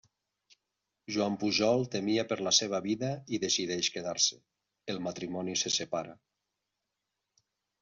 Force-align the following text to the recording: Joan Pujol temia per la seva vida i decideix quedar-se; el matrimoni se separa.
Joan 1.17 1.35
Pujol 1.43 1.85
temia 1.95 2.23
per 2.31 2.37
la 2.47 2.53
seva 2.59 2.79
vida 2.87 3.11
i 3.37 3.41
decideix 3.45 3.91
quedar-se; 3.99 4.41
el 4.95 5.05
matrimoni 5.11 5.57
se 5.67 5.75
separa. 5.79 6.19